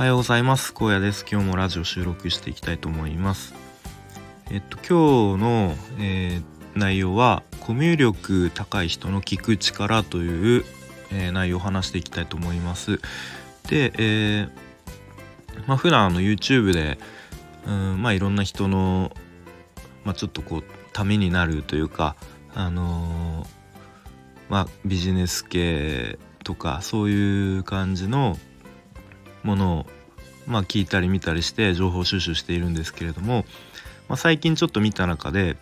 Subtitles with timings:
[0.00, 0.72] はようございます。
[0.72, 1.26] 高野です。
[1.30, 3.52] 今日もラジオ収録していきたいと思います。
[4.50, 6.42] えっと今日の、えー、
[6.74, 10.64] 内容はコミュ力高い人の聞く力という、
[11.12, 12.98] えー、内容を話していきたいと思います。
[13.68, 14.50] で、えー、
[15.66, 16.98] まあ普段あの YouTube で
[17.66, 19.12] うんまあいろんな人の
[20.04, 20.64] まあちょっとこう
[20.94, 22.16] ためになるというか
[22.54, 23.46] あの、
[24.48, 28.38] まあビジネス系とかそういう感じの
[29.42, 29.86] ものを
[30.46, 33.44] まあ聞いたり見たりして情報収集しているんですけれども、
[34.08, 35.56] まあ、最近ちょっと見た中で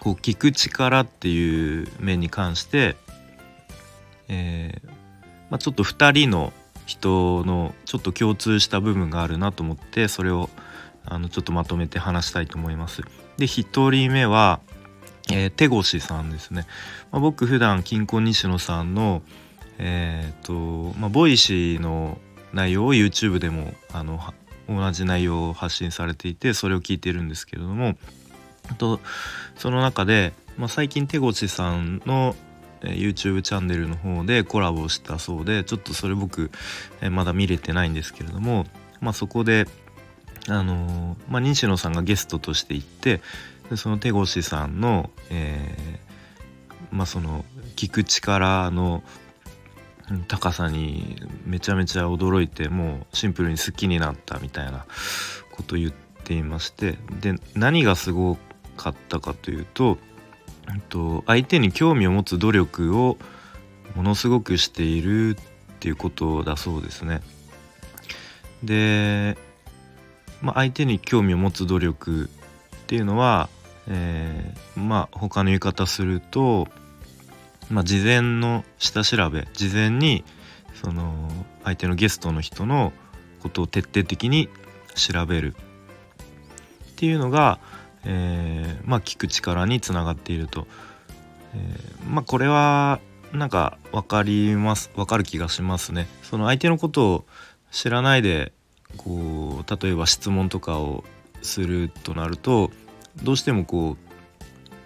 [0.00, 2.96] こう聞く力っていう面に関して、
[4.28, 4.90] えー
[5.50, 6.52] まあ、ちょっと2人の
[6.86, 10.50] 人のちょっと共通した部分があるなと思ってそれを
[11.04, 13.02] あのちょっとまとめて話したいと思います。
[13.36, 14.60] で1人目は、
[15.30, 16.66] えー、手越さんですね。
[17.10, 19.22] まあ、僕普段金婚西野さんの
[19.84, 22.18] えーとまあ、ボイシーの
[22.52, 24.20] 内容を YouTube でもあの
[24.68, 27.96] 同じ内容を発信されていてそれを聞いてるんですけれども
[28.78, 29.00] と
[29.56, 32.36] その中で、まあ、最近手越さんの
[32.80, 36.50] YouTube チャンネルの方でコラボしたそうでちょっとそれ僕
[37.10, 38.66] まだ見れてないんですけれども、
[39.00, 39.66] まあ、そこで
[40.48, 43.20] あのまあ、西野さんがゲストとして行って
[43.70, 47.44] でその手越さんの、えー、まあ、その
[47.76, 49.04] 聞く力の
[50.28, 54.84] 高さにめちゃめちゃ驚いてもうシンプルに好きになったみたいな
[55.52, 58.36] ことを言っていましてで何がすご
[58.76, 59.98] かったかというと
[60.88, 63.18] と相手に興味を持つ努力を
[63.94, 65.44] ものすごくしているっ
[65.80, 67.20] ていうことだそうですね。
[68.62, 69.36] で、
[70.40, 72.30] まあ、相手に興味を持つ努力
[72.76, 73.48] っていうのは、
[73.88, 76.68] えー、まあ他の言い方すると
[77.70, 80.24] まあ、事前の下調べ事前に
[80.74, 81.28] その
[81.64, 82.92] 相手のゲストの人の
[83.40, 84.48] ことを徹底的に
[84.94, 87.58] 調べるっていうのが、
[88.04, 90.66] えー、まあ聞く力につながっていると、
[91.54, 93.00] えー、まあこれは
[93.32, 96.06] なんか分かります分かる気がしますね。
[96.22, 97.24] その相手のことを
[97.70, 98.52] 知らないで
[98.96, 101.04] こう例えば質問とかを
[101.40, 102.70] するとなると
[103.22, 104.11] どうしてもこう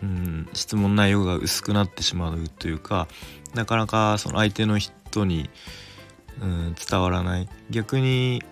[0.02, 3.08] うん、質問内容が薄くなってしまうというか
[3.54, 5.48] なかなかその相手の人に、
[6.42, 7.48] うん、伝わらない。
[7.70, 8.42] 逆に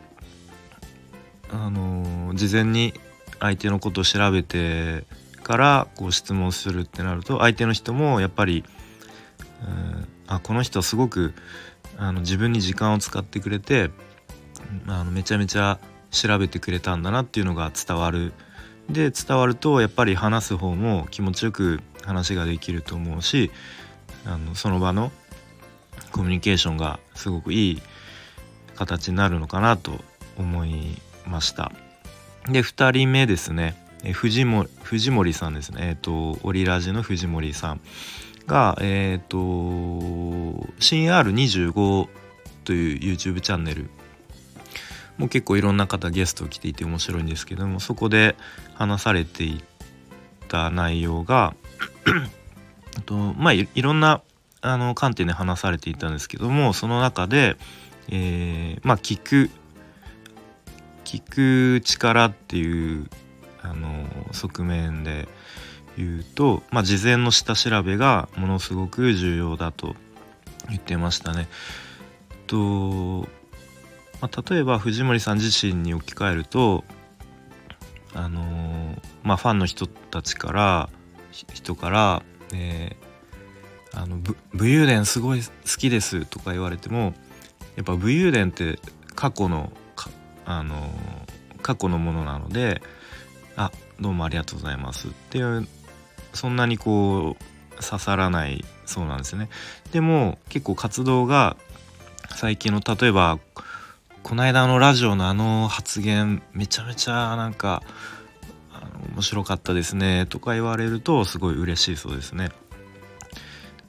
[1.52, 2.94] あの事前に
[3.38, 5.04] 相手のことを調べて
[5.42, 8.64] からこう質問するってなると相手の人もやっぱり、
[9.62, 11.34] うん、あこの人すごく
[11.98, 13.90] あの自分に時間を使ってくれて
[14.86, 15.78] あのめちゃめちゃ
[16.10, 18.32] 調べてくれたんだなっていうのが伝わる
[18.88, 23.50] で伝わるとやっぱり話す方も気持ちよく話ができると思うし
[24.26, 25.10] あのその場の
[26.12, 27.82] コミュニケーションがすごくいい
[28.74, 29.92] 形になるのかなと
[30.36, 31.72] 思いました。
[32.48, 33.74] で2人目ですね
[34.12, 37.80] 藤森藤森さんですねえっ、ー、とオリラジの藤森さん
[38.46, 42.08] がえっ、ー、と新 R25
[42.64, 43.88] という YouTube チャンネル
[45.18, 48.34] もう結構いろんな方ゲスト来ていて面白いんですけどもそこで
[48.74, 49.62] 話されてい
[50.48, 51.54] た内容が
[53.06, 54.22] とまあいろんな
[54.60, 57.56] あの観点で話されていたんですけどもその中で、
[58.08, 59.50] えー、まあ聞く
[61.04, 61.22] 聞
[61.78, 63.08] く力っていう
[63.62, 65.28] あの側面で
[65.96, 69.94] 言うと、まあ、事前の下調べがものすごく重要だと
[70.68, 71.48] 言ってましたね。
[72.46, 73.28] と
[74.24, 76.82] まあ、例えば藤森さん自身に置き換えると
[78.14, 80.88] あのー、まあ、ファンの人たちから
[81.30, 82.22] 人から
[82.54, 84.34] 「えー、あの武
[84.66, 87.12] 勇伝すごい好きです」とか言われても
[87.76, 88.78] やっぱ武勇伝って
[89.14, 89.70] 過去の
[90.46, 92.80] あのー、過去のものなので
[93.56, 95.68] 「あどうもありがとうございます」っていう
[96.32, 99.50] そんなにこう刺さらないそうなんですね。
[99.92, 101.58] でも結構活動が
[102.36, 103.38] 最近の例えば
[104.24, 107.82] この間のラジオのあの発言めちゃめちゃなんか
[108.72, 112.48] あの面白かったですねとか言われるとすごい嬉しいそうですね。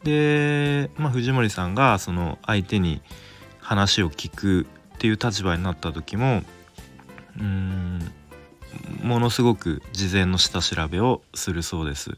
[0.04, 3.02] で、まあ、藤森さんがその相手に
[3.62, 6.44] 話を聞くっていう立場になった時も
[7.40, 8.00] うん
[9.02, 12.12] ものすごく事前の下調べをするそうです。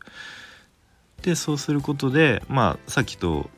[1.22, 3.52] でそうすることでまあさっきと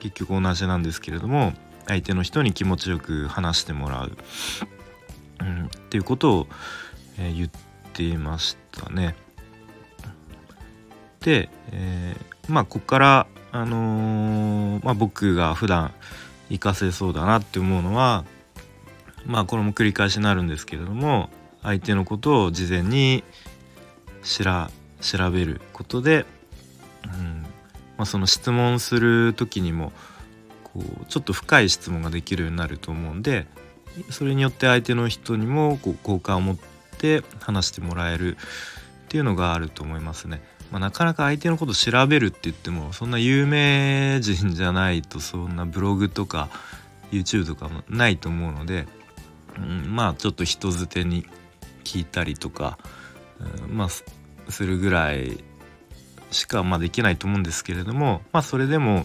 [0.00, 1.54] 結局同じなんですけれども
[1.86, 4.16] 相手の人に気持ちよく話してもらう、
[5.40, 6.46] うん、っていうことを、
[7.18, 7.50] えー、言っ
[7.92, 9.16] ていましたね。
[11.20, 15.92] で、えー、まあここからあのー、まあ、僕が普段
[16.48, 18.24] 活かせそうだなって思うのは
[19.26, 21.28] まあこれも繰り返しになるんですけれども
[21.62, 23.22] 相手のことを事前に
[24.22, 26.24] 調べることで、
[27.04, 27.42] うん
[27.96, 29.92] まあ、その質問する時にも
[30.72, 33.46] こうちょっと深い質問ができるようになると思うんで
[34.10, 36.56] それによって相手の人にもこう好感を持っ
[36.98, 40.42] て話してもらえるっていうのがあると思いますね。
[40.70, 46.48] まあ、なかなか相手のこと調べるって言ってもそんな有名人じゃないとそんなブログとか
[47.10, 48.86] YouTube とかもないと思うので、
[49.58, 51.26] うん、まあちょっと人づてに
[51.84, 52.78] 聞いたりとか、
[53.66, 54.02] うん、まあす
[54.64, 55.44] るぐらい
[56.30, 59.04] しかまあできないと思うんですけれどもまあそれでも、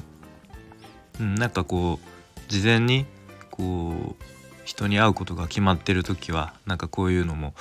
[1.19, 3.05] うん、なんかこう事前に
[3.51, 4.23] こう
[4.65, 7.53] 人に会うことが決まってる時はなんかこういうのも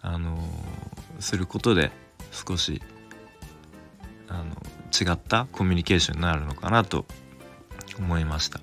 [0.00, 0.38] あの
[1.20, 1.90] することで
[2.32, 2.82] 少し
[4.28, 4.54] あの
[4.98, 7.06] 違ったコミュニケーションになるのかなと
[7.98, 8.60] 思いました。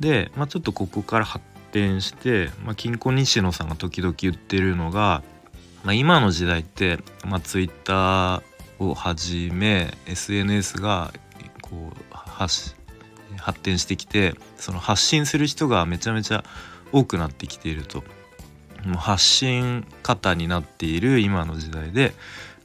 [0.00, 5.22] で、まあ、ちょっとここから発展して、まあ、金庫西野さんが時々言ってるのが、
[5.84, 8.42] まあ、今の時代って、まあ、Twitter
[8.78, 11.12] をはじめ SNS が
[11.62, 12.75] こう発
[13.46, 16.42] 発展してきてその発信する人がめちゃめちゃ
[16.90, 18.02] 多くなってきていると
[18.84, 22.12] もう発信方になっている今の時代で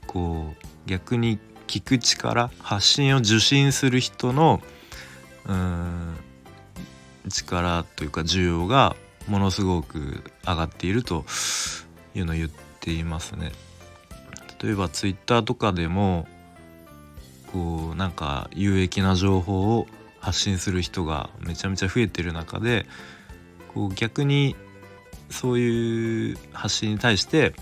[0.07, 1.37] こう逆に
[1.67, 4.59] 聞く力発信を受信する人の
[5.47, 6.15] うん
[7.29, 8.95] 力というか需要が
[9.27, 11.25] ものすごく上がっていると
[12.15, 12.49] いうのを言っ
[12.79, 13.51] ていますね。
[14.63, 16.27] 例えばツイッターとかでも
[17.53, 19.85] こうなんか有益な情報を
[20.21, 22.85] 発信する人がめちゃめちゃ増えてる中で
[23.73, 24.55] こう逆に
[25.29, 27.53] そういう発信に対して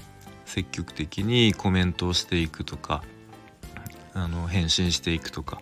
[0.46, 3.04] 積極的にコメントをしていくとか
[4.14, 5.62] あの返信していくとか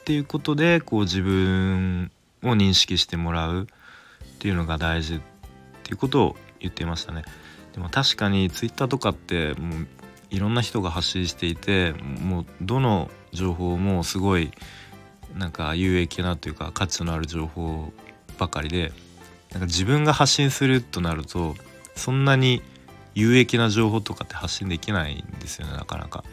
[0.00, 2.10] っていうことでこう自分
[2.42, 3.66] を認識してもらうっ
[4.38, 5.20] ていうのが大事っ
[5.82, 7.24] ていうことを言っていましたね。
[7.72, 9.86] でも確かに Twitter とかってもう
[10.30, 14.52] いろんな人が発信していてもうどの情報もすごい
[15.36, 17.92] なんか有益なというか価値のある情報
[18.38, 18.92] ばかりで
[19.52, 21.54] なんか自分が発信するとなると
[21.94, 22.62] そんなに
[23.14, 26.24] 有益な情報とかって発信できないんですよねなかなか。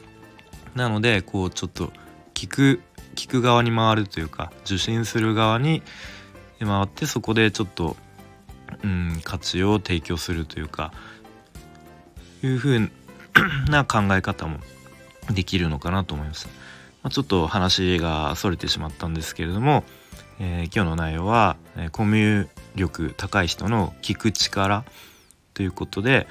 [0.75, 1.91] なのでこうちょっと
[2.33, 2.81] 聞く
[3.15, 5.83] 聞く側に回るというか受信する側に
[6.59, 7.95] 回ってそこでちょっと、
[8.83, 10.91] うん、価値を提供するというか
[12.41, 12.91] いうふう
[13.69, 14.59] な考え方も
[15.31, 16.49] できるのかなと思います。
[17.03, 19.83] まあ、ちょっと話がそれてしまったんですけれども、
[20.39, 24.83] えー、今日の内容は、えー、コミュ力高い人の聞く力
[25.53, 26.27] ということで、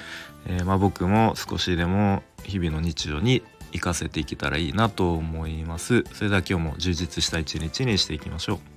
[0.46, 3.42] えー、まあ、僕も少しでも日々の日常に
[3.72, 6.04] 活かせていけたらいいなと思います。
[6.12, 8.71] それでは今日も充実した一日にしていきましょう。